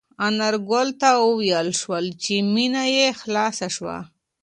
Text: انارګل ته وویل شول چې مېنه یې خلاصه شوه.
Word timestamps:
انارګل 0.27 0.87
ته 1.01 1.09
وویل 1.25 1.69
شول 1.81 2.05
چې 2.23 2.33
مېنه 2.53 2.83
یې 2.95 3.07
خلاصه 3.21 3.67
شوه. 3.75 3.97